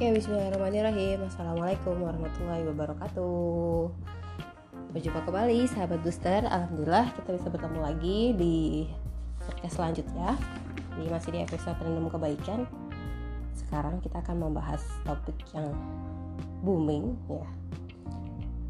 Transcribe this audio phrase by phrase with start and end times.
[0.00, 1.28] Oke, bismillahirrahmanirrahim.
[1.28, 3.92] Assalamualaikum warahmatullahi wabarakatuh.
[4.96, 6.40] Berjumpa kembali sahabat booster.
[6.48, 8.56] Alhamdulillah kita bisa bertemu lagi di
[9.44, 10.40] podcast selanjutnya.
[10.96, 12.64] Di Masih di episode random kebaikan.
[13.52, 15.68] Sekarang kita akan membahas topik yang
[16.64, 17.44] booming ya.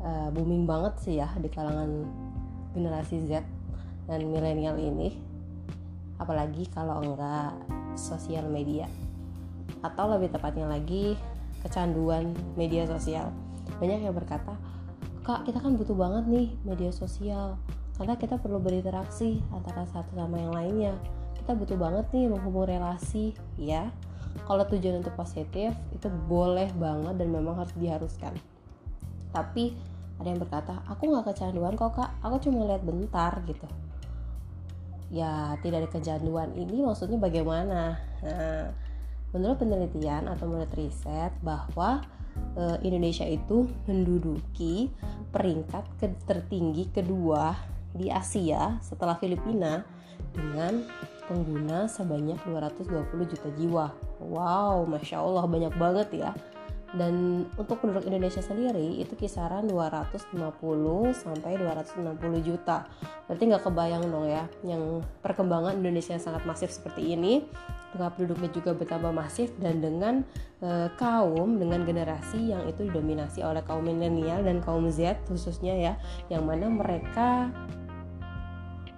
[0.02, 2.10] Uh, Booming banget sih ya di kalangan
[2.74, 3.47] generasi Z
[4.10, 5.15] dan milenial ini.
[6.19, 7.55] Apalagi kalau enggak
[7.95, 8.91] sosial media
[9.80, 11.16] atau lebih tepatnya lagi
[11.61, 13.33] kecanduan media sosial.
[13.79, 14.57] Banyak yang berkata,
[15.25, 17.61] "Kak, kita kan butuh banget nih media sosial
[18.01, 20.95] karena kita perlu berinteraksi antara satu sama yang lainnya.
[21.37, 23.93] Kita butuh banget nih menghubung relasi." Ya,
[24.48, 28.37] kalau tujuan untuk positif itu boleh banget dan memang harus diharuskan.
[29.30, 29.77] Tapi
[30.21, 32.10] ada yang berkata, "Aku nggak kecanduan kok, Kak.
[32.24, 33.69] Aku cuma lihat bentar gitu."
[35.10, 37.99] Ya, tidak ada kecanduan ini maksudnya bagaimana?
[38.23, 38.71] Nah,
[39.30, 42.02] Menurut penelitian atau menurut riset bahwa
[42.59, 44.91] e, Indonesia itu menduduki
[45.30, 47.54] peringkat ke tertinggi kedua
[47.95, 49.82] di Asia setelah Filipina
[50.35, 50.82] dengan
[51.30, 53.87] pengguna sebanyak 220 juta jiwa.
[54.19, 56.30] Wow, masya Allah banyak banget ya.
[56.91, 60.35] Dan untuk penduduk Indonesia sendiri itu kisaran 250
[61.15, 62.91] sampai 260 juta.
[63.30, 67.47] Berarti nggak kebayang dong ya yang perkembangan Indonesia yang sangat masif seperti ini
[67.91, 70.22] dengan penduduknya juga bertambah masif dan dengan
[70.62, 75.94] e, kaum dengan generasi yang itu didominasi oleh kaum milenial dan kaum Z khususnya ya
[76.31, 77.50] yang mana mereka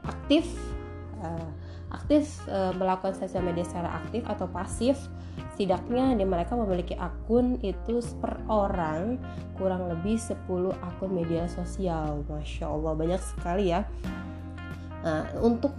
[0.05, 0.45] aktif
[1.25, 1.29] e,
[1.93, 4.97] aktif e, melakukan sosial media secara aktif atau pasif.
[5.57, 9.17] Setidaknya di mereka memiliki akun itu per orang
[9.57, 12.25] kurang lebih 10 akun media sosial.
[12.29, 13.85] Masya Allah banyak sekali ya
[15.03, 15.75] Nah, untuk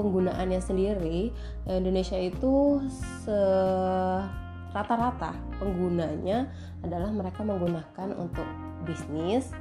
[0.00, 1.28] penggunaannya sendiri
[1.68, 2.80] Indonesia itu
[4.72, 6.48] rata-rata penggunanya
[6.80, 8.48] adalah mereka menggunakan untuk
[8.88, 9.52] bisnis,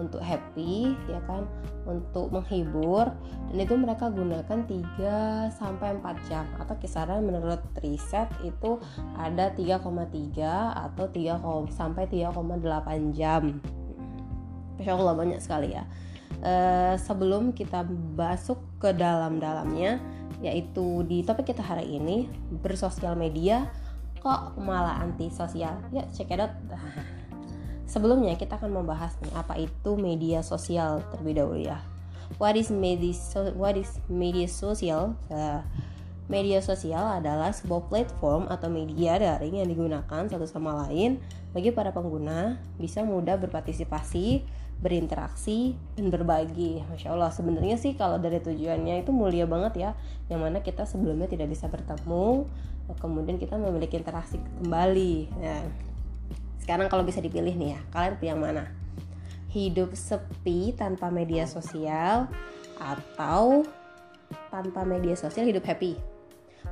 [0.00, 1.44] untuk happy ya kan?
[1.84, 3.10] Untuk menghibur
[3.50, 6.46] dan itu mereka gunakan 3 sampai 4 jam.
[6.56, 8.78] Atau kisaran menurut riset itu
[9.18, 13.58] ada 3,3 atau 3 sampai 3,8 jam.
[14.78, 15.84] Masya Allah banyak sekali ya
[16.42, 16.54] e,
[16.98, 17.86] sebelum kita
[18.18, 20.02] masuk ke dalam-dalamnya
[20.42, 22.26] yaitu di topik kita hari ini
[22.60, 23.70] bersosial media
[24.18, 26.54] kok malah anti sosial ya check it out
[27.92, 31.76] Sebelumnya kita akan membahas nih apa itu media sosial terlebih dahulu ya.
[32.40, 35.12] What is media so What is media sosial?
[35.28, 35.60] Uh,
[36.24, 41.20] media sosial adalah sebuah platform atau media daring yang digunakan satu sama lain
[41.52, 44.40] bagi para pengguna bisa mudah berpartisipasi,
[44.82, 46.82] berinteraksi dan berbagi.
[46.90, 49.90] Masya Allah sebenarnya sih kalau dari tujuannya itu mulia banget ya,
[50.26, 52.44] yang mana kita sebelumnya tidak bisa bertemu,
[52.98, 55.14] kemudian kita memiliki interaksi kembali.
[55.38, 55.62] Ya
[56.62, 58.64] sekarang kalau bisa dipilih nih ya, kalian pilih yang mana?
[59.54, 62.26] Hidup sepi tanpa media sosial
[62.78, 63.62] atau
[64.50, 66.11] tanpa media sosial hidup happy?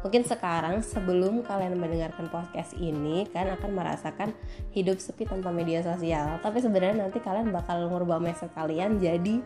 [0.01, 4.33] Mungkin sekarang sebelum kalian mendengarkan podcast ini kan akan merasakan
[4.73, 6.41] hidup sepi tanpa media sosial.
[6.41, 9.45] Tapi sebenarnya nanti kalian bakal ngubah mindset kalian jadi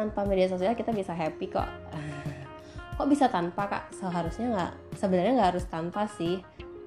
[0.00, 1.68] tanpa media sosial kita bisa happy kok.
[2.96, 3.84] kok bisa tanpa kak?
[3.92, 4.72] Seharusnya nggak.
[4.96, 6.40] Sebenarnya nggak harus tanpa sih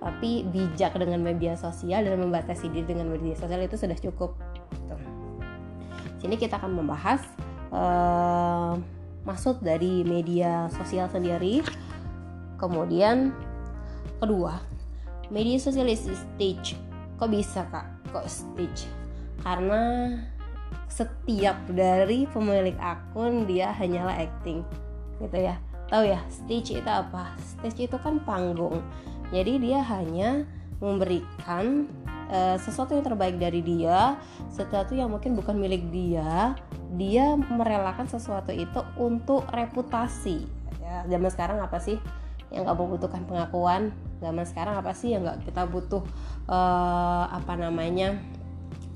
[0.03, 4.35] tapi bijak dengan media sosial dan membatasi diri dengan media sosial itu sudah cukup.
[4.75, 4.96] Gitu.
[6.19, 7.23] Sini kita akan membahas
[7.72, 8.75] uh,
[9.23, 11.63] maksud dari media sosial sendiri.
[12.63, 13.35] Kemudian
[14.24, 14.63] kedua,
[15.28, 16.79] media sosial is stage.
[17.19, 17.91] Kok bisa kak?
[18.16, 18.88] Kok stage?
[19.44, 20.16] Karena
[20.88, 24.63] setiap dari pemilik akun dia hanyalah acting,
[25.19, 25.59] gitu ya.
[25.91, 27.35] Tahu ya, stage itu apa?
[27.44, 28.79] Stage itu kan panggung
[29.34, 30.46] jadi dia hanya
[30.78, 31.90] memberikan
[32.29, 34.13] uh, sesuatu yang terbaik dari dia,
[34.53, 36.53] sesuatu yang mungkin bukan milik dia.
[36.94, 40.46] Dia merelakan sesuatu itu untuk reputasi.
[40.78, 41.97] Ya, zaman sekarang apa sih
[42.53, 43.91] yang nggak membutuhkan pengakuan?
[44.22, 46.05] Zaman sekarang apa sih yang nggak kita butuh
[46.47, 48.22] uh, apa namanya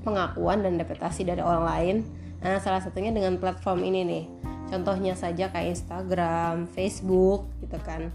[0.06, 1.96] pengakuan dan reputasi dari orang lain?
[2.38, 4.24] Nah, salah satunya dengan platform ini nih.
[4.70, 8.14] Contohnya saja kayak Instagram, Facebook gitu kan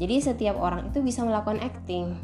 [0.00, 2.16] jadi setiap orang itu bisa melakukan acting.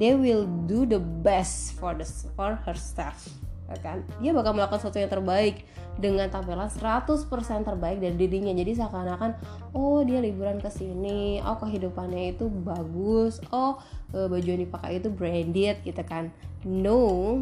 [0.00, 3.28] They will do the best for the for herself.
[3.70, 4.02] Ya kan?
[4.18, 5.62] Dia bakal melakukan sesuatu yang terbaik
[5.96, 7.30] dengan tampilan 100%
[7.62, 8.50] terbaik dari dirinya.
[8.50, 9.30] Jadi seakan-akan
[9.78, 13.78] oh dia liburan ke sini, oh kehidupannya itu bagus, oh
[14.10, 16.34] eh, baju yang dipakai itu branded gitu kan.
[16.66, 17.40] No,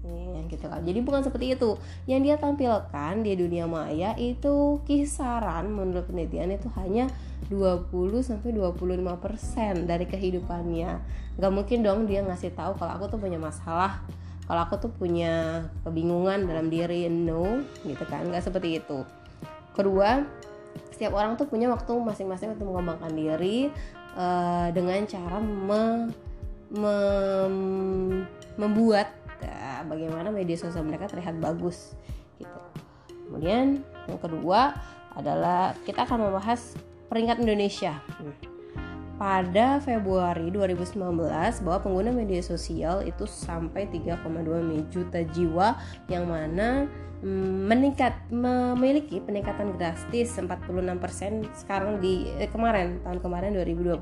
[0.00, 0.80] Ya, gitu kan.
[0.80, 1.76] Jadi bukan seperti itu.
[2.08, 7.12] Yang dia tampilkan di dunia maya itu kisaran menurut penelitian itu hanya
[7.52, 7.92] 20
[8.24, 10.90] sampai 25% dari kehidupannya.
[11.36, 14.00] Gak mungkin dong dia ngasih tahu kalau aku tuh punya masalah,
[14.50, 18.26] kalau aku tuh punya kebingungan dalam diri, no, gitu kan.
[18.34, 19.06] Gak seperti itu.
[19.78, 20.26] Kedua,
[20.90, 23.70] setiap orang tuh punya waktu masing-masing untuk mengembangkan diri
[24.18, 26.10] uh, dengan cara me,
[26.74, 26.96] me,
[28.58, 31.94] membuat uh, bagaimana media sosial mereka terlihat bagus
[32.42, 32.60] gitu.
[33.30, 34.74] Kemudian yang kedua
[35.14, 36.74] adalah kita akan membahas
[37.06, 38.02] peringkat Indonesia.
[38.18, 38.34] Hmm.
[39.20, 40.96] Pada Februari 2019
[41.60, 44.16] bahwa pengguna media sosial itu sampai 3,2
[44.88, 45.76] juta jiwa
[46.08, 46.88] yang mana
[47.20, 54.00] mm, meningkat memiliki peningkatan drastis 46% sekarang di eh, kemarin tahun kemarin 2020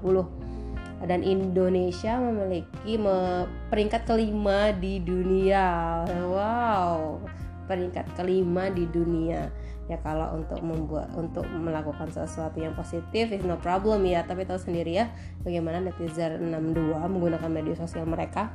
[1.03, 6.03] dan Indonesia memiliki me, peringkat kelima di dunia.
[6.27, 7.23] Wow,
[7.67, 9.47] peringkat kelima di dunia.
[9.89, 14.61] Ya kalau untuk membuat untuk melakukan sesuatu yang positif is no problem ya, tapi tahu
[14.61, 15.09] sendiri ya
[15.41, 18.53] bagaimana netizen 62 menggunakan media sosial mereka.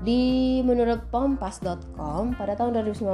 [0.00, 3.04] Di menurut pompas.com pada tahun 2019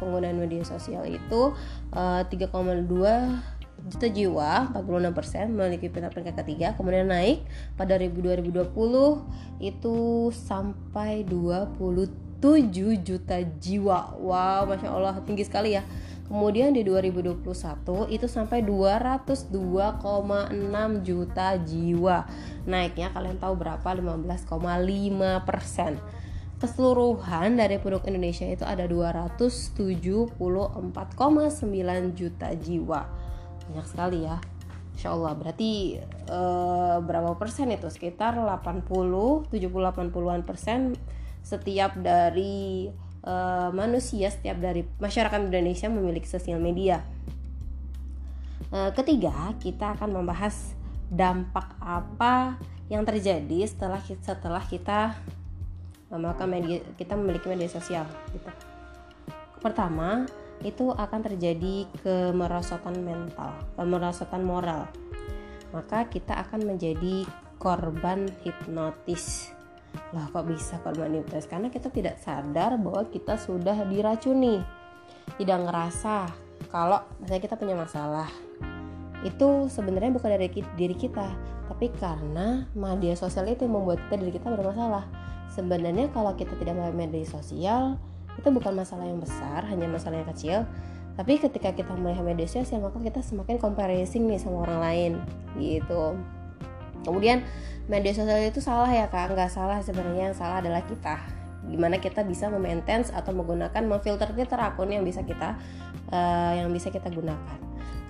[0.00, 1.52] penggunaan media sosial itu
[1.92, 2.88] uh, 3,2
[3.82, 7.42] juta jiwa 46% memiliki peringkat ketiga kemudian naik
[7.74, 8.70] pada 2020
[9.58, 9.96] itu
[10.30, 12.40] sampai 27
[13.02, 14.14] juta jiwa.
[14.22, 15.82] Wow masya Allah tinggi sekali ya
[16.32, 17.44] kemudian di 2021
[18.08, 19.52] itu sampai 202,6
[21.04, 22.24] juta jiwa.
[22.64, 23.84] Naiknya kalian tahu berapa?
[23.84, 24.48] 15,5
[25.44, 26.00] persen.
[26.56, 30.40] Keseluruhan dari penduduk Indonesia itu ada 274,9
[32.16, 33.00] juta jiwa.
[33.68, 34.40] Banyak sekali ya.
[34.96, 35.36] Insya Allah.
[35.36, 36.00] Berarti
[36.32, 37.92] uh, berapa persen itu?
[37.92, 40.96] Sekitar 80 70 80-an persen
[41.44, 42.88] setiap dari
[43.26, 47.02] uh, manusia setiap dari masyarakat Indonesia memiliki sosial media
[48.70, 50.74] uh, ketiga kita akan membahas
[51.12, 52.56] dampak apa
[52.88, 55.16] yang terjadi setelah setelah kita
[56.12, 58.04] memakai media kita memiliki media sosial
[58.36, 58.50] gitu.
[59.64, 60.28] pertama
[60.62, 64.86] itu akan terjadi kemerosotan mental, kemerosotan moral.
[65.74, 67.26] Maka kita akan menjadi
[67.58, 69.50] korban hipnotis.
[70.12, 71.48] Lah kok bisa korban hipnotis?
[71.48, 74.60] Karena kita tidak sadar bahwa kita sudah diracuni.
[75.38, 76.28] Tidak ngerasa
[76.68, 78.28] kalau misalnya kita punya masalah.
[79.22, 81.28] Itu sebenarnya bukan dari diri kita,
[81.70, 85.06] tapi karena media sosial itu yang membuat kita diri kita bermasalah.
[85.52, 88.00] Sebenarnya kalau kita tidak melihat media sosial,
[88.38, 90.58] itu bukan masalah yang besar hanya masalah yang kecil
[91.12, 95.12] tapi ketika kita melihat media sosial maka kita semakin comparison nih sama orang lain
[95.60, 96.16] gitu
[97.02, 97.42] kemudian
[97.90, 99.34] media sosial itu salah ya kak.
[99.34, 101.18] Nggak salah sebenarnya yang salah adalah kita.
[101.66, 105.54] Gimana kita bisa memaintain atau menggunakan memfilter filter akun yang bisa kita
[106.10, 107.58] uh, yang bisa kita gunakan.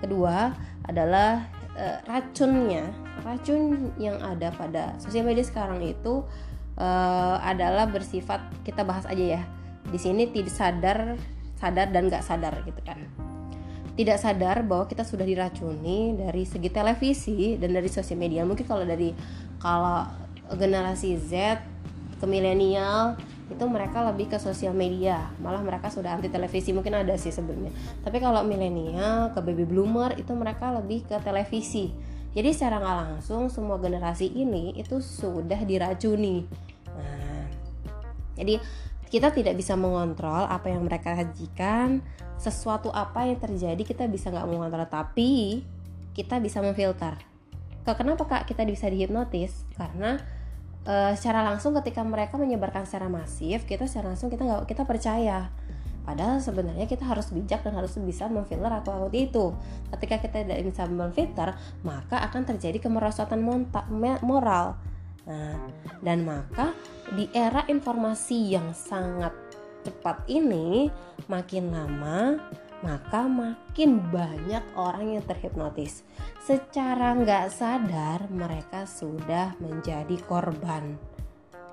[0.01, 0.53] Kedua
[0.85, 2.89] adalah uh, racunnya.
[3.21, 6.25] Racun yang ada pada sosial media sekarang itu
[6.81, 9.41] uh, adalah bersifat kita bahas aja ya.
[9.85, 10.99] Di sini tidak sadar
[11.63, 12.99] sadar dan nggak sadar gitu kan
[13.93, 18.41] tidak sadar bahwa kita sudah diracuni dari segi televisi dan dari sosial media.
[18.41, 19.13] Mungkin kalau dari
[19.61, 20.09] kalau
[20.57, 21.61] generasi Z
[22.17, 23.13] ke milenial
[23.53, 25.29] itu mereka lebih ke sosial media.
[25.37, 27.69] Malah mereka sudah anti televisi mungkin ada sih sebelumnya.
[28.01, 31.93] Tapi kalau milenial ke baby bloomer itu mereka lebih ke televisi.
[32.33, 36.49] Jadi secara nggak langsung semua generasi ini itu sudah diracuni.
[36.97, 37.45] Nah
[38.33, 38.57] jadi
[39.13, 42.01] kita tidak bisa mengontrol apa yang mereka sajikan
[42.41, 45.61] sesuatu apa yang terjadi kita bisa nggak mengontrol tapi
[46.17, 47.21] kita bisa memfilter.
[47.85, 49.69] Kenapa kak kita bisa dihipnotis?
[49.77, 50.17] Karena
[50.81, 55.53] e, secara langsung ketika mereka menyebarkan secara masif kita secara langsung kita nggak kita percaya.
[56.09, 59.53] Padahal sebenarnya kita harus bijak dan harus bisa memfilter atau itu.
[59.93, 61.53] Ketika kita tidak bisa memfilter
[61.85, 63.45] maka akan terjadi kemerosotan
[64.25, 64.73] moral
[65.23, 65.55] Nah,
[66.03, 66.75] dan maka
[67.15, 69.31] di era informasi yang sangat
[69.83, 70.91] cepat ini,
[71.31, 72.39] makin lama
[72.83, 76.03] maka makin banyak orang yang terhipnotis.
[76.43, 80.99] Secara nggak sadar mereka sudah menjadi korban.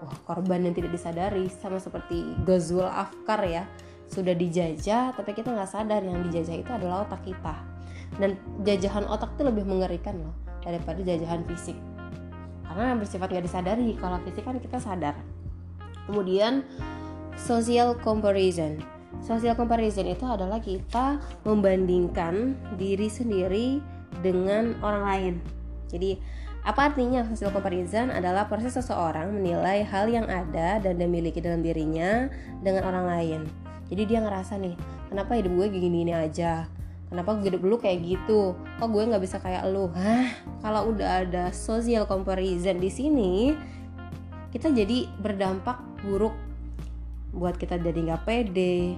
[0.00, 3.66] Wah, korban yang tidak disadari sama seperti Gozul Afkar ya.
[4.06, 7.58] Sudah dijajah tapi kita nggak sadar yang dijajah itu adalah otak kita.
[8.14, 11.74] Dan jajahan otak itu lebih mengerikan loh daripada jajahan fisik
[12.70, 15.18] karena bersifat nggak disadari kalau fisik kan kita sadar
[16.06, 16.62] kemudian
[17.34, 18.78] social comparison
[19.18, 23.82] social comparison itu adalah kita membandingkan diri sendiri
[24.22, 25.34] dengan orang lain
[25.90, 26.14] jadi
[26.60, 32.28] Apa artinya social comparison adalah proses seseorang menilai hal yang ada dan dimiliki dalam dirinya
[32.60, 33.40] dengan orang lain.
[33.88, 34.76] Jadi dia ngerasa nih,
[35.08, 36.68] kenapa hidup gue gini-gini aja?
[37.10, 38.54] Kenapa hidup lu kayak gitu?
[38.78, 39.90] Kok gue nggak bisa kayak lu?
[39.90, 40.30] Hah?
[40.62, 43.50] Kalau udah ada social comparison di sini,
[44.54, 46.34] kita jadi berdampak buruk
[47.34, 48.94] buat kita jadi nggak pede.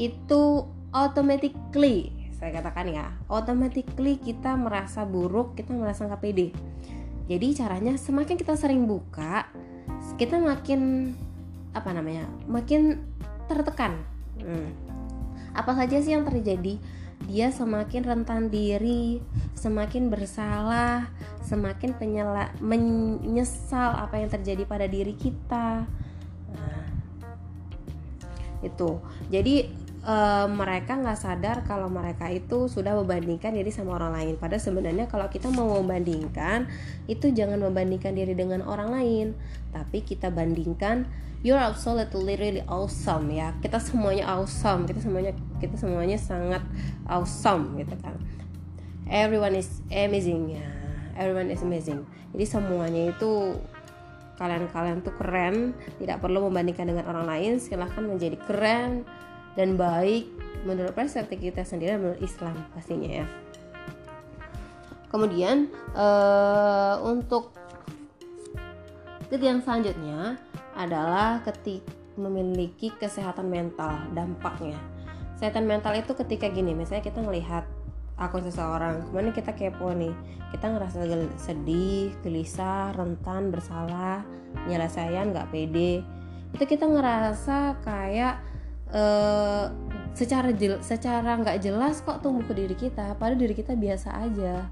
[0.00, 0.64] Itu
[0.96, 6.50] automatically saya katakan ya automatically kita merasa buruk kita merasa nggak pede
[7.30, 9.46] jadi caranya semakin kita sering buka
[10.18, 11.14] kita makin
[11.70, 12.98] apa namanya makin
[13.46, 14.02] tertekan
[14.42, 14.74] hmm.
[15.54, 16.82] apa saja sih yang terjadi
[17.26, 19.22] dia semakin rentan diri,
[19.54, 21.10] semakin bersalah,
[21.44, 25.86] semakin penyela, menyesal apa yang terjadi pada diri kita.
[26.52, 26.84] Nah,
[28.62, 28.98] itu.
[29.30, 34.34] Jadi uh, mereka nggak sadar kalau mereka itu sudah membandingkan diri sama orang lain.
[34.38, 36.66] Padahal sebenarnya kalau kita mau membandingkan
[37.06, 39.26] itu jangan membandingkan diri dengan orang lain,
[39.70, 41.06] tapi kita bandingkan
[41.42, 43.54] you're absolutely really awesome ya.
[43.58, 46.62] Kita semuanya awesome, kita semuanya kita semuanya sangat
[47.06, 48.18] awesome gitu kan.
[49.10, 50.66] Everyone is amazing ya.
[51.18, 52.06] Everyone is amazing.
[52.32, 53.60] Jadi semuanya itu
[54.40, 57.52] kalian-kalian tuh keren, tidak perlu membandingkan dengan orang lain.
[57.60, 59.04] Silahkan menjadi keren,
[59.58, 60.28] dan baik
[60.62, 63.26] menurut persepsi kita sendiri menurut Islam pastinya ya.
[65.12, 67.52] Kemudian uh, untuk
[69.28, 70.40] titik yang selanjutnya
[70.72, 71.84] adalah ketik
[72.16, 74.76] memiliki kesehatan mental dampaknya.
[75.36, 77.64] Kesehatan mental itu ketika gini, misalnya kita melihat
[78.16, 80.12] akun seseorang, ke mana kita kepo nih,
[80.52, 81.04] kita ngerasa
[81.40, 84.24] sedih, gelisah, rentan, bersalah,
[84.64, 86.04] penyelesaian, nggak pede,
[86.52, 88.51] itu kita ngerasa kayak
[88.92, 89.66] uh,
[90.12, 94.68] secara jel, secara nggak jelas kok tumbuh ke diri kita padahal diri kita biasa aja.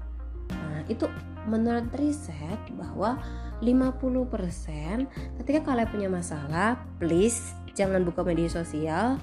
[0.53, 1.09] Nah itu
[1.49, 3.17] menurut riset bahwa
[3.61, 9.17] 50% ketika kalian punya masalah please jangan buka media sosial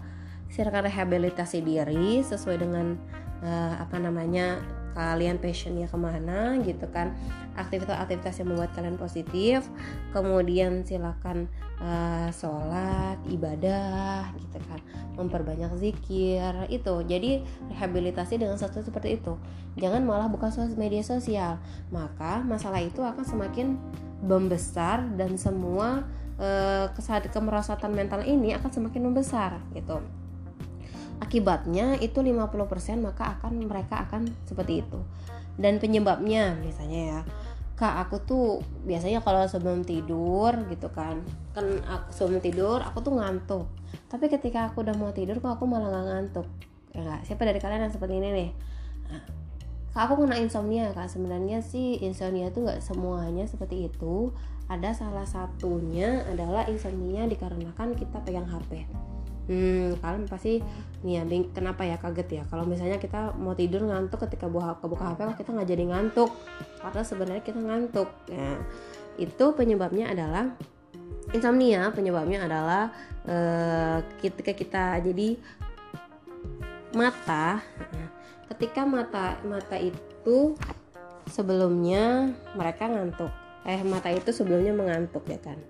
[0.49, 2.97] silakan rehabilitasi diri sesuai dengan
[3.45, 4.59] uh, apa namanya
[4.99, 7.15] kalian passionnya ke mana gitu kan.
[7.55, 9.63] Aktivitas-aktivitas yang membuat kalian positif
[10.11, 11.47] kemudian silakan
[11.83, 14.81] uh, sholat ibadah gitu kan.
[15.19, 16.95] Memperbanyak zikir itu.
[17.07, 17.43] Jadi
[17.75, 19.35] rehabilitasi dengan satu seperti itu.
[19.79, 21.59] Jangan malah buka media sosial.
[21.91, 23.79] Maka masalah itu akan semakin
[24.23, 26.03] membesar dan semua
[26.39, 26.87] uh,
[27.31, 30.03] kemerosatan mental ini akan semakin membesar gitu.
[31.19, 35.03] Akibatnya itu 50% maka akan mereka akan seperti itu.
[35.59, 37.21] Dan penyebabnya misalnya ya
[37.79, 38.47] kak aku tuh
[38.83, 41.23] biasanya kalau sebelum tidur gitu kan
[41.55, 43.67] kan aku sebelum tidur aku tuh ngantuk.
[44.11, 46.47] Tapi ketika aku udah mau tidur kok aku malah nggak ngantuk.
[46.91, 47.21] Ya gak?
[47.31, 48.51] siapa dari kalian yang seperti ini nih
[49.99, 51.11] kak aku kena insomnia kak.
[51.11, 54.31] Sebenarnya sih insomnia tuh nggak semuanya seperti itu.
[54.71, 58.87] Ada salah satunya adalah insomnia dikarenakan kita pegang HP
[59.49, 60.61] hmm kalian pasti
[61.03, 61.23] nih ya
[61.57, 61.97] kenapa ya?
[61.97, 62.43] Kaget ya?
[62.53, 66.31] Kalau misalnya kita mau tidur ngantuk ketika buka kebuka HP kita nggak jadi ngantuk.
[66.85, 68.13] Padahal sebenarnya kita ngantuk.
[68.29, 68.61] Ya
[69.17, 70.53] itu penyebabnya adalah
[71.33, 71.89] insomnia.
[71.97, 72.93] Penyebabnya adalah
[73.25, 75.41] uh, ketika kita jadi
[76.93, 77.65] mata
[78.49, 80.57] ketika mata mata itu
[81.29, 83.31] sebelumnya mereka ngantuk
[83.69, 85.61] eh mata itu sebelumnya mengantuk ya kan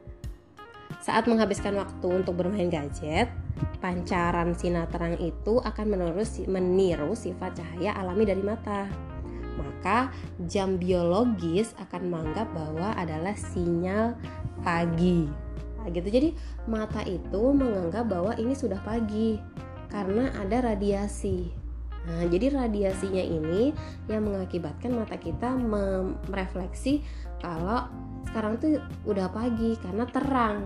[0.98, 3.30] saat menghabiskan waktu untuk bermain gadget,
[3.78, 8.90] pancaran sinar terang itu akan menurus, meniru sifat cahaya alami dari mata.
[9.54, 10.10] Maka
[10.50, 14.18] jam biologis akan menganggap bahwa adalah sinyal
[14.66, 15.30] pagi.
[15.78, 16.08] Nah, gitu.
[16.10, 16.28] Jadi
[16.66, 19.38] mata itu menganggap bahwa ini sudah pagi
[19.88, 21.67] karena ada radiasi.
[22.08, 23.76] Nah, jadi radiasinya ini
[24.08, 25.52] yang mengakibatkan mata kita
[26.26, 27.04] merefleksi
[27.44, 27.84] kalau
[28.24, 30.64] sekarang tuh udah pagi karena terang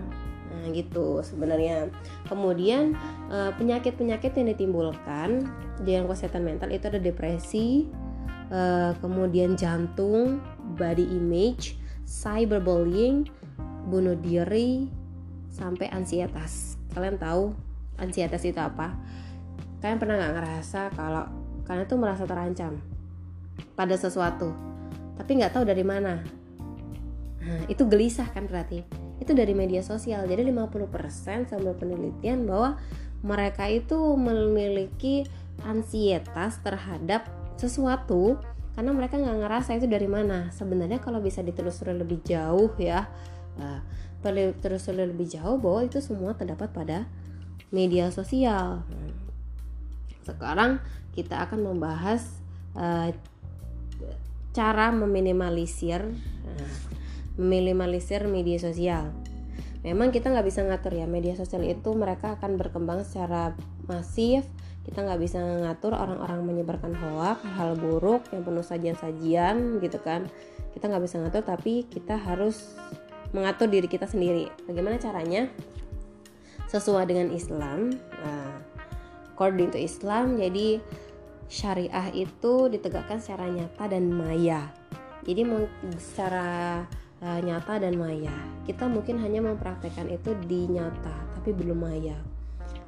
[0.53, 1.89] Nah, gitu sebenarnya.
[2.29, 2.93] Kemudian
[3.33, 5.49] eh, penyakit-penyakit yang ditimbulkan
[5.81, 7.89] dengan kesehatan mental itu ada depresi,
[8.53, 10.37] eh, kemudian jantung,
[10.77, 13.25] body image, cyberbullying,
[13.89, 14.87] bunuh diri,
[15.49, 16.77] sampai ansietas.
[16.93, 17.57] Kalian tahu
[17.97, 18.93] ansietas itu apa?
[19.83, 21.27] Kalian pernah nggak ngerasa kalau
[21.67, 22.79] kalian tuh merasa terancam
[23.75, 24.55] pada sesuatu,
[25.19, 26.23] tapi nggak tahu dari mana?
[27.43, 28.79] Nah, itu gelisah kan berarti?
[29.19, 30.23] Itu dari media sosial.
[30.23, 32.79] Jadi 50% sama penelitian bahwa
[33.27, 35.27] mereka itu memiliki
[35.67, 37.27] ansietas terhadap
[37.59, 38.39] sesuatu
[38.79, 40.47] karena mereka nggak ngerasa itu dari mana.
[40.55, 43.03] Sebenarnya kalau bisa ditelusuri lebih jauh ya
[43.59, 43.83] uh,
[44.23, 47.03] ditelusuri lebih jauh bahwa itu semua terdapat pada
[47.67, 48.87] media sosial
[50.25, 50.79] sekarang
[51.13, 52.25] kita akan membahas
[52.73, 53.13] uh,
[54.53, 56.01] cara meminimalisir
[56.45, 56.73] nah,
[57.35, 59.09] meminimalisir media sosial.
[59.83, 63.51] Memang kita nggak bisa ngatur ya media sosial itu mereka akan berkembang secara
[63.89, 64.47] masif.
[64.83, 70.29] Kita nggak bisa ngatur orang-orang menyebarkan hoak hal buruk yang penuh sajian-sajian gitu kan.
[70.71, 72.79] Kita nggak bisa ngatur tapi kita harus
[73.35, 74.47] mengatur diri kita sendiri.
[74.69, 75.49] Bagaimana caranya?
[76.69, 77.93] Sesuai dengan Islam
[79.43, 80.79] according to Islam jadi
[81.51, 84.71] syariah itu ditegakkan secara nyata dan maya
[85.23, 85.43] jadi
[85.99, 86.83] secara
[87.23, 88.35] uh, nyata dan maya.
[88.67, 92.19] Kita mungkin hanya mempraktekkan itu di nyata, tapi belum maya.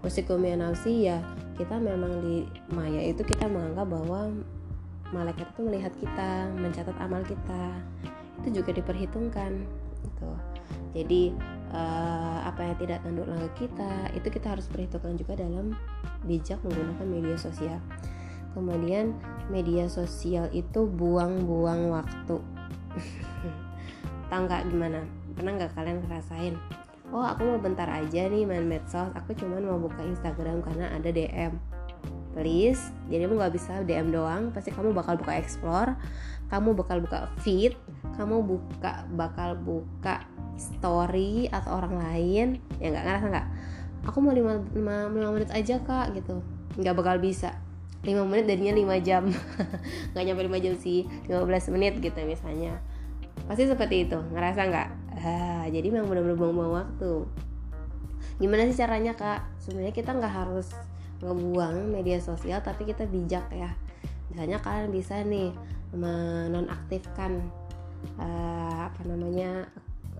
[0.04, 1.18] Musikumi nafsi ya
[1.58, 4.30] kita memang di maya itu kita menganggap bahwa
[5.10, 7.74] malaikat itu melihat kita, mencatat amal kita.
[8.44, 9.66] Itu juga diperhitungkan
[10.04, 10.30] gitu.
[10.94, 11.34] Jadi
[11.76, 15.76] uh, apa yang tidak langkah kita itu kita harus perhitungkan juga dalam
[16.24, 17.84] bijak menggunakan media sosial.
[18.56, 19.12] Kemudian
[19.52, 22.40] media sosial itu buang-buang waktu.
[24.30, 25.00] tahu nggak gimana
[25.38, 26.56] pernah nggak kalian ngerasain
[27.14, 31.10] oh aku mau bentar aja nih main medsos aku cuman mau buka Instagram karena ada
[31.14, 31.54] DM
[32.34, 35.94] please jadi kamu nggak bisa DM doang pasti kamu bakal buka explore
[36.50, 37.78] kamu bakal buka feed
[38.18, 42.48] kamu buka bakal buka story atau orang lain
[42.80, 43.48] ya nggak ngerasa nggak?
[44.06, 46.40] Aku mau lima, lima, lima menit aja kak gitu.
[46.78, 47.58] Nggak bakal bisa.
[48.06, 49.24] 5 menit darinya 5 jam.
[50.14, 52.78] Nggak nyampe 5 jam sih 15 menit gitu misalnya.
[53.50, 54.22] Pasti seperti itu.
[54.30, 54.90] Ngerasa nggak?
[55.26, 57.26] Ah, jadi memang benar-benar buang-buang waktu.
[58.38, 59.50] Gimana sih caranya kak?
[59.58, 60.70] Sebenarnya kita nggak harus
[61.26, 63.74] ngebuang media sosial tapi kita bijak ya.
[64.30, 65.50] Misalnya kalian bisa nih
[65.96, 67.42] menonaktifkan
[68.20, 69.66] uh, apa namanya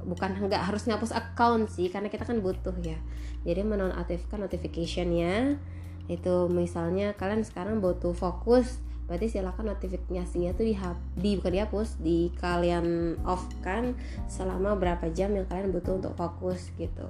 [0.04, 3.00] bukan nggak harus ngapus account sih karena kita kan butuh ya.
[3.48, 5.62] Jadi menonaktifkan notificationnya.
[6.06, 10.74] Itu misalnya kalian sekarang butuh fokus berarti silakan notifikasinya tuh di,
[11.14, 13.94] di bukan dihapus di kalian off kan
[14.26, 17.06] selama berapa jam yang kalian butuh untuk fokus gitu.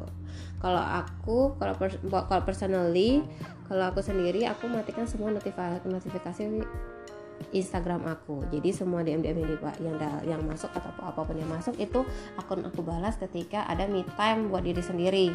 [0.60, 3.24] Kalau aku kalau pers kalau personally
[3.72, 6.44] kalau aku sendiri aku matikan semua notifikasi notifikasi
[7.52, 8.44] Instagram aku.
[8.52, 12.04] Jadi semua DM DM yang, yang yang masuk atau apa pun yang masuk itu
[12.36, 15.28] akun aku balas ketika ada me time buat diri sendiri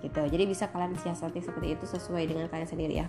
[0.00, 0.22] gitu.
[0.24, 3.06] Jadi bisa kalian siasati seperti itu sesuai dengan kalian sendiri ya.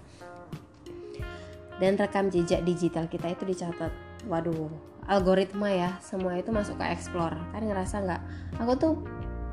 [1.77, 3.93] Dan rekam jejak digital kita itu dicatat.
[4.25, 4.71] Waduh
[5.07, 5.95] algoritma ya.
[6.03, 7.37] Semua itu masuk ke explore.
[7.55, 8.21] Kan ngerasa nggak?
[8.63, 8.93] Aku tuh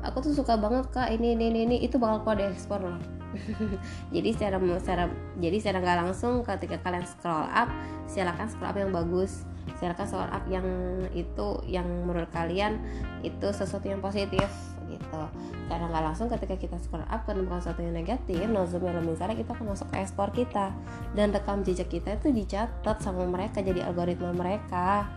[0.03, 1.77] aku tuh suka banget kak ini ini ini, ini.
[1.85, 3.24] Itu bakal keluar di explore loh
[4.15, 5.03] jadi secara secara
[5.37, 7.69] jadi secara nggak langsung ketika kalian scroll up
[8.07, 9.45] silakan scroll up yang bagus.
[9.81, 10.67] Silakan scroll up yang
[11.11, 12.79] itu yang menurut kalian
[13.25, 14.47] itu sesuatu yang positif
[14.85, 15.21] gitu.
[15.65, 19.73] Karena nggak langsung ketika kita scroll up menemukan sesuatu yang negatif nozumnya misalnya kita akan
[19.73, 20.71] masuk ke ekspor kita.
[21.17, 25.09] Dan rekam jejak kita itu dicatat sama mereka jadi algoritma mereka.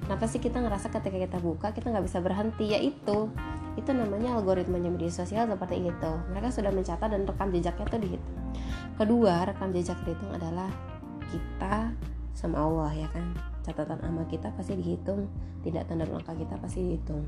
[0.00, 2.72] Kenapa sih kita ngerasa ketika kita buka kita nggak bisa berhenti?
[2.72, 3.28] Ya itu
[3.78, 6.12] itu namanya algoritmanya media sosial seperti itu.
[6.34, 8.40] Mereka sudah mencatat dan rekam jejaknya itu dihitung
[9.00, 10.68] kedua rekam jejak dihitung adalah
[11.32, 11.96] kita
[12.36, 13.32] sama Allah ya kan?
[13.64, 15.24] Catatan amal kita pasti dihitung
[15.64, 17.24] tidak tanda langkah kita pasti dihitung.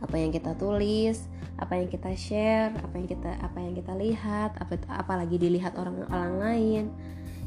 [0.00, 1.28] Apa yang kita tulis,
[1.60, 6.08] apa yang kita share, apa yang kita apa yang kita lihat, apa apalagi dilihat orang
[6.08, 6.84] orang lain.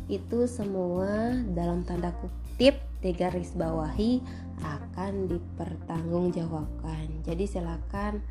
[0.05, 4.21] Itu semua dalam tanda kutip garis bawahi
[4.63, 7.27] akan dipertanggungjawabkan.
[7.27, 8.23] Jadi silakan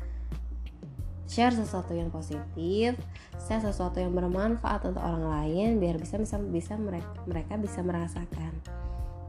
[1.29, 2.99] share sesuatu yang positif,
[3.39, 8.53] share sesuatu yang bermanfaat untuk orang lain biar bisa bisa bisa mereka mereka bisa merasakan.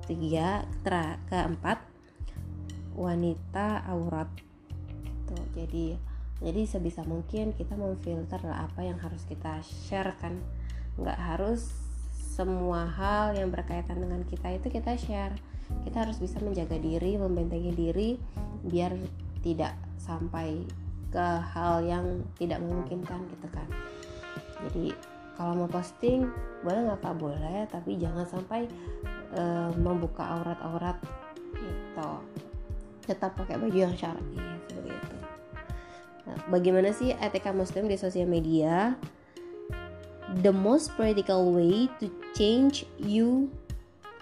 [0.04, 1.80] Tiga, ter, keempat,
[2.92, 4.28] wanita aurat.
[5.00, 5.36] Gitu.
[5.56, 5.86] Jadi
[6.44, 10.44] jadi sebisa mungkin kita memfilter apa yang harus kita share kan.
[11.00, 11.84] Nggak harus
[12.34, 15.38] semua hal yang berkaitan dengan kita itu kita share
[15.84, 18.10] kita harus bisa menjaga diri membentengi diri
[18.64, 18.96] biar
[19.44, 20.64] tidak sampai
[21.12, 23.68] ke hal yang tidak memungkinkan gitu kan.
[24.66, 24.96] Jadi
[25.34, 26.26] kalau mau posting
[26.62, 27.14] boleh nggak kak?
[27.18, 28.66] Boleh tapi jangan sampai
[29.38, 30.98] uh, membuka aurat-aurat
[31.54, 32.10] gitu.
[33.04, 35.16] Tetap pakai baju yang syar'i seperti itu.
[36.24, 38.96] Nah, bagaimana sih etika muslim di sosial media?
[40.42, 43.52] The most practical way to change you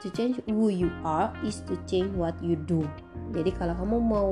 [0.02, 2.82] to change who you are is to change what you do.
[3.30, 4.30] Jadi kalau kamu mau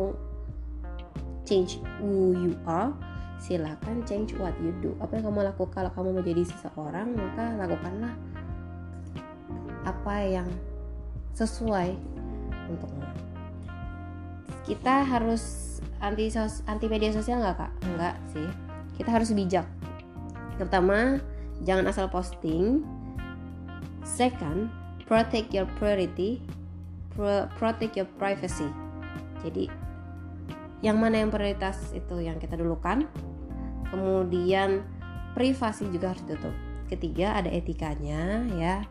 [1.47, 2.91] change who you are
[3.41, 4.93] silakan change what you do.
[5.01, 5.73] Apa yang kamu lakukan?
[5.73, 8.13] Kalau kamu menjadi seseorang maka lakukanlah
[9.87, 10.49] apa yang
[11.33, 11.97] sesuai
[12.69, 13.07] untukmu.
[14.67, 17.73] Kita harus anti sos anti media sosial nggak kak?
[17.97, 18.49] Nggak sih.
[19.01, 19.65] Kita harus bijak.
[20.61, 21.23] Pertama
[21.65, 22.85] jangan asal posting.
[24.05, 24.80] Second
[25.11, 26.39] protect your priority
[27.11, 28.71] pro protect your privacy.
[29.43, 29.67] Jadi
[30.87, 33.11] yang mana yang prioritas itu yang kita dulukan.
[33.91, 34.87] Kemudian
[35.35, 36.55] privasi juga harus ditutup.
[36.87, 38.87] Ketiga ada etikanya ya.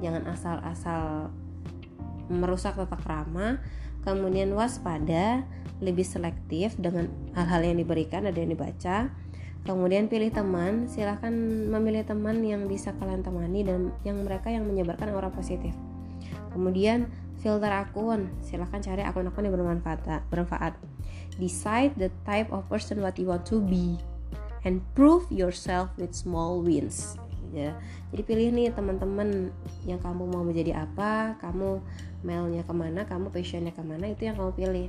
[0.00, 1.28] Jangan asal-asal
[2.32, 3.60] merusak tata krama
[4.00, 5.44] kemudian waspada
[5.84, 9.12] lebih selektif dengan hal-hal yang diberikan ada yang dibaca
[9.64, 11.32] kemudian pilih teman silahkan
[11.68, 15.76] memilih teman yang bisa kalian temani dan yang mereka yang menyebarkan aura positif.
[16.50, 17.06] Kemudian
[17.40, 20.76] filter akun silahkan cari akun-akun yang bermanfaat bermanfaat.
[21.40, 23.96] Decide the type of person what you want to be
[24.64, 27.16] and prove yourself with small wins.
[27.50, 27.74] Ya.
[28.14, 29.50] Jadi pilih nih teman-teman
[29.82, 31.82] yang kamu mau menjadi apa kamu
[32.22, 34.88] mailnya ke mana kamu passionnya ke mana itu yang kamu pilih.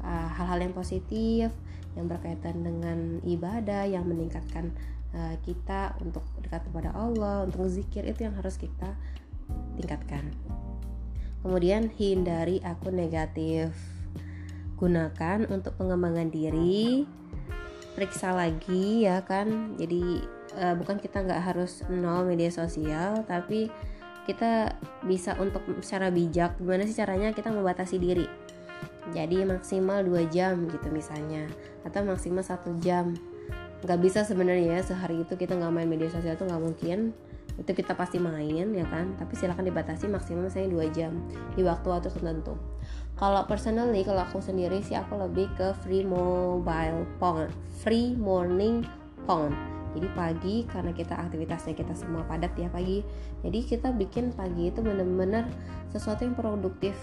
[0.00, 1.52] Ah, hal-hal uh, yang positif
[2.00, 4.72] yang berkaitan dengan ibadah yang meningkatkan
[5.12, 8.96] uh, kita untuk dekat kepada Allah untuk zikir itu yang harus kita
[9.76, 10.32] tingkatkan.
[11.44, 13.76] Kemudian hindari akun negatif.
[14.80, 17.04] Gunakan untuk pengembangan diri.
[17.92, 19.76] Periksa lagi ya kan?
[19.76, 20.24] Jadi
[20.56, 23.68] uh, bukan kita nggak harus nol media sosial tapi
[24.28, 24.76] kita
[25.08, 28.28] bisa untuk secara bijak gimana sih caranya kita membatasi diri
[29.10, 31.48] jadi maksimal 2 jam gitu misalnya.
[31.82, 33.16] Atau maksimal satu jam.
[33.80, 37.16] Nggak bisa sebenarnya ya sehari itu kita nggak main media sosial itu nggak mungkin.
[37.56, 39.16] Itu kita pasti main ya kan?
[39.16, 41.12] Tapi silahkan dibatasi maksimal misalnya 2 jam
[41.56, 42.54] di waktu-waktu tertentu.
[43.16, 47.52] Kalau personally kalau aku sendiri sih aku lebih ke free mobile phone
[47.84, 48.84] free morning
[49.28, 49.52] phone.
[49.90, 53.02] Jadi pagi karena kita aktivitasnya kita semua padat ya pagi.
[53.42, 55.50] Jadi kita bikin pagi itu bener-bener
[55.90, 56.94] sesuatu yang produktif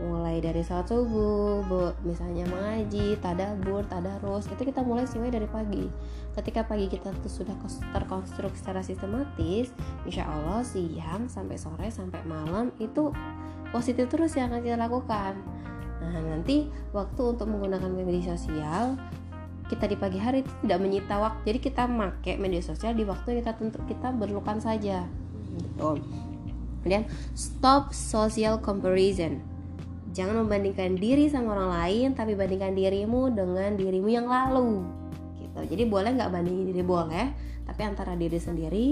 [0.00, 5.84] mulai dari saat subuh misalnya mengaji tadabur tadarus itu kita mulai semuanya dari pagi.
[6.32, 7.52] Ketika pagi kita tuh sudah
[7.92, 9.68] terkonstruk secara sistematis
[10.08, 13.12] insya Allah siang sampai sore sampai malam itu
[13.68, 15.36] positif terus yang akan kita lakukan.
[16.00, 18.96] Nah nanti waktu untuk menggunakan media sosial
[19.68, 21.54] kita di pagi hari itu tidak menyita waktu.
[21.54, 25.04] Jadi kita make media sosial di waktu yang kita tentu kita perlukan saja.
[25.54, 25.90] Gitu.
[26.80, 27.04] Kemudian
[27.36, 29.59] stop social comparison
[30.10, 34.82] Jangan membandingkan diri sama orang lain, tapi bandingkan dirimu dengan dirimu yang lalu.
[35.38, 35.60] Gitu.
[35.70, 37.30] Jadi boleh nggak bandingin diri boleh,
[37.62, 38.86] tapi antara diri sendiri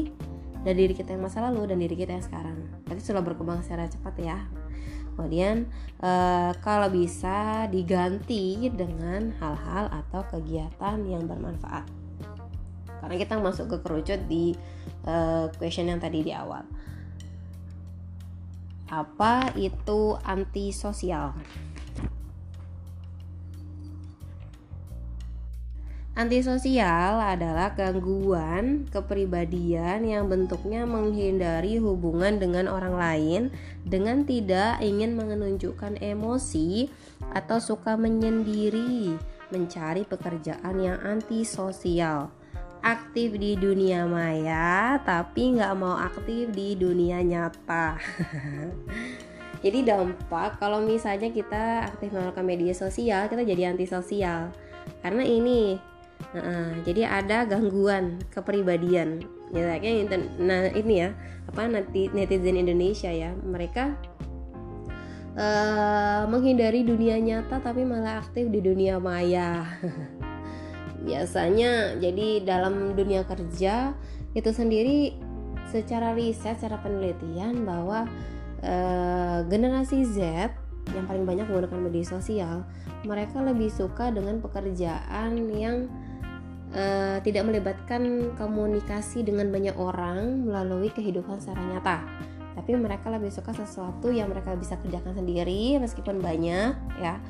[0.62, 2.57] dan diri kita yang masa lalu dan diri kita yang sekarang.
[2.87, 4.38] Berarti sudah berkembang secara cepat ya.
[5.18, 5.66] Kemudian
[5.98, 11.83] eh, kalau bisa diganti dengan hal-hal atau kegiatan yang bermanfaat.
[13.02, 14.54] Karena kita masuk ke kerucut di
[15.02, 16.78] eh, question yang tadi di awal
[18.88, 21.37] apa itu antisosial?
[26.18, 33.42] Antisosial adalah gangguan kepribadian yang bentuknya menghindari hubungan dengan orang lain
[33.87, 36.90] dengan tidak ingin menunjukkan emosi
[37.31, 39.14] atau suka menyendiri,
[39.55, 42.35] mencari pekerjaan yang antisosial
[42.88, 48.01] aktif di dunia maya tapi nggak mau aktif di dunia nyata.
[49.64, 54.55] Jadi dampak kalau misalnya kita aktif melakukan media sosial kita jadi antisosial.
[55.03, 55.74] Karena ini
[56.31, 59.27] uh, jadi ada gangguan kepribadian.
[59.51, 61.11] Ya kayaknya nah ini ya
[61.51, 63.35] apa nanti netizen Indonesia ya.
[63.35, 63.98] Mereka
[65.35, 69.66] uh, menghindari dunia nyata tapi malah aktif di dunia maya
[71.06, 73.94] biasanya jadi dalam dunia kerja
[74.34, 75.14] itu sendiri
[75.68, 78.08] secara riset, secara penelitian bahwa
[78.64, 78.74] e,
[79.46, 80.50] generasi Z
[80.96, 82.64] yang paling banyak menggunakan media sosial,
[83.04, 85.87] mereka lebih suka dengan pekerjaan yang
[86.72, 86.84] e,
[87.20, 91.98] tidak melibatkan komunikasi dengan banyak orang melalui kehidupan secara nyata.
[92.56, 97.22] Tapi mereka lebih suka sesuatu yang mereka bisa kerjakan sendiri meskipun banyak ya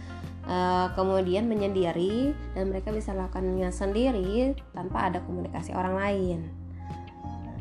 [0.48, 6.38] uh, kemudian menyendiri dan mereka bisa lakukannya sendiri tanpa ada komunikasi orang lain.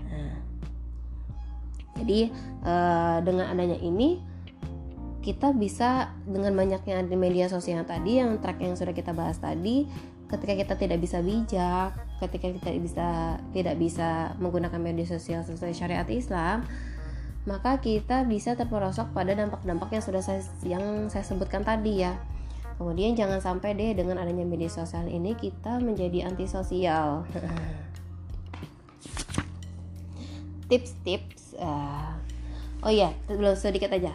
[0.09, 0.35] Nah,
[2.01, 2.31] jadi
[2.63, 4.23] uh, dengan adanya ini
[5.27, 9.83] kita bisa dengan banyaknya di media sosial tadi yang track yang sudah kita bahas tadi
[10.31, 11.91] ketika kita tidak bisa bijak
[12.23, 13.07] ketika kita bisa
[13.51, 16.63] tidak bisa menggunakan media sosial sesuai syariat Islam
[17.43, 22.15] maka kita bisa terperosok pada dampak-dampak yang sudah saya yang saya sebutkan tadi ya
[22.77, 27.25] Kemudian jangan sampai deh dengan adanya media sosial ini kita menjadi antisosial.
[30.69, 31.57] Tips-tips.
[31.57, 32.13] Uh,
[32.85, 34.13] oh ya, belum sedikit aja.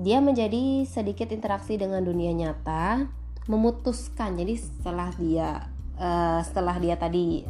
[0.00, 3.04] Dia menjadi sedikit interaksi dengan dunia nyata,
[3.44, 4.40] memutuskan.
[4.40, 5.68] Jadi setelah dia
[6.00, 7.44] uh, setelah dia tadi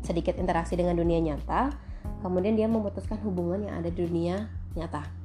[0.00, 1.76] sedikit interaksi dengan dunia nyata,
[2.24, 5.21] kemudian dia memutuskan hubungan yang ada di dunia nyata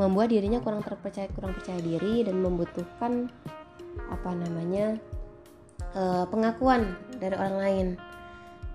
[0.00, 3.28] membuat dirinya kurang terpercaya kurang percaya diri dan membutuhkan
[4.08, 4.96] apa namanya
[5.92, 7.88] uh, pengakuan dari orang lain.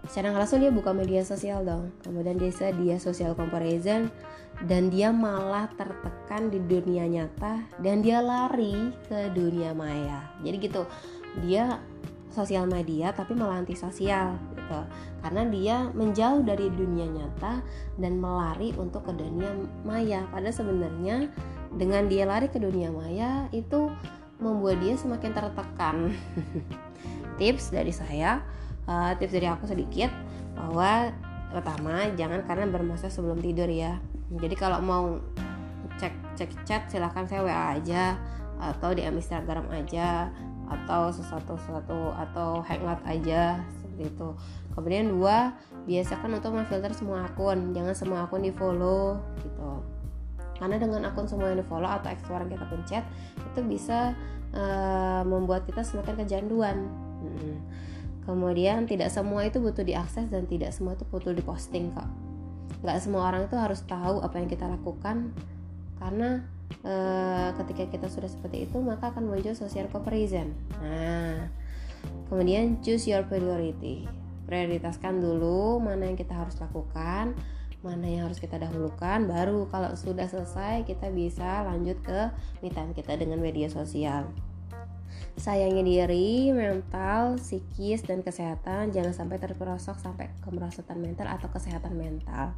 [0.05, 1.89] Secara langsung dia buka media sosial dong.
[2.05, 4.13] Kemudian dia dia social comparison
[4.69, 10.29] dan dia malah tertekan di dunia nyata dan dia lari ke dunia maya.
[10.45, 10.85] Jadi gitu
[11.41, 11.81] dia
[12.29, 14.81] sosial media tapi malah antisosial gitu.
[15.21, 17.61] Karena dia menjauh dari dunia nyata
[18.01, 19.53] dan melari untuk ke dunia
[19.85, 20.25] maya.
[20.33, 21.29] Padahal sebenarnya
[21.69, 23.93] dengan dia lari ke dunia maya itu
[24.41, 26.09] membuat dia semakin tertekan.
[27.39, 28.41] Tips dari saya
[28.89, 30.09] uh, tips dari aku sedikit
[30.55, 31.11] bahwa
[31.51, 33.99] pertama jangan karena bermasa sebelum tidur ya.
[34.33, 35.19] Jadi kalau mau
[35.99, 38.17] cek cek chat silahkan saya WA aja
[38.59, 40.31] atau di Instagram aja
[40.65, 43.61] atau sesuatu sesuatu atau hangout aja
[43.95, 44.29] seperti itu.
[44.75, 45.55] Kemudian dua
[45.87, 47.71] biasakan untuk memfilter semua akun.
[47.71, 49.71] Jangan semua akun di follow gitu.
[50.59, 53.03] Karena dengan akun semua yang di follow atau explore yang kita pencet
[53.39, 54.15] itu bisa
[54.55, 56.87] uh, membuat kita semakin kejanduan
[57.21, 57.55] hmm.
[58.25, 62.07] kemudian tidak semua itu butuh diakses dan tidak semua itu butuh diposting kok
[62.81, 65.33] nggak semua orang itu harus tahu apa yang kita lakukan
[65.97, 66.43] karena
[66.85, 70.53] uh, ketika kita sudah seperti itu maka akan muncul social comparison.
[70.83, 71.49] Nah
[72.27, 74.05] kemudian choose your priority.
[74.45, 77.33] Prioritaskan dulu mana yang kita harus lakukan
[77.85, 82.33] mana yang harus kita dahulukan baru kalau sudah selesai kita bisa lanjut ke
[82.65, 84.33] me kita dengan media sosial.
[85.35, 88.89] Sayangi diri, mental, psikis, dan kesehatan.
[88.89, 92.57] Jangan sampai terperosok sampai kemerosotan mental atau kesehatan mental.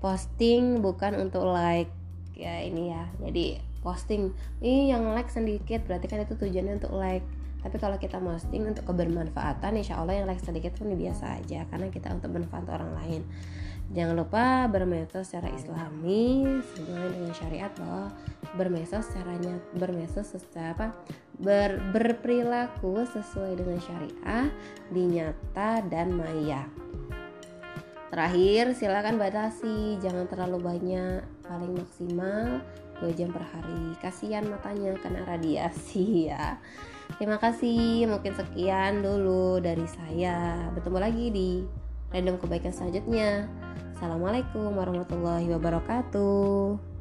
[0.00, 1.90] Posting bukan untuk like.
[2.34, 3.10] Ya ini ya.
[3.20, 4.32] Jadi posting.
[4.62, 7.26] Ini yang like sedikit berarti kan itu tujuannya untuk like
[7.64, 11.88] tapi kalau kita posting untuk kebermanfaatan insya Allah yang like sedikit pun biasa aja karena
[11.88, 13.22] kita untuk bermanfaat orang lain
[13.92, 18.08] Jangan lupa bermesos secara islami sesuai dengan syariat bahwa
[18.56, 20.86] bermesos caranya bermesos secara apa
[21.36, 24.48] ber, berperilaku sesuai dengan syariah
[24.88, 26.64] di nyata dan maya.
[28.08, 32.62] Terakhir, silakan batasi, jangan terlalu banyak, paling maksimal
[33.02, 33.98] 2 jam per hari.
[33.98, 36.62] Kasihan matanya kena radiasi ya.
[37.20, 40.68] Terima kasih, mungkin sekian dulu dari saya.
[40.74, 41.50] Bertemu lagi di
[42.10, 43.46] random kebaikan selanjutnya.
[43.94, 46.93] Assalamualaikum warahmatullahi wabarakatuh.